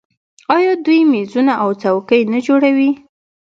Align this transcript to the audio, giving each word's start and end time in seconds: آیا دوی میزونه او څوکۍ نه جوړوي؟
آیا 0.55 0.73
دوی 0.85 0.99
میزونه 1.13 1.53
او 1.63 1.69
څوکۍ 1.81 2.21
نه 2.33 2.39
جوړوي؟ 2.47 2.89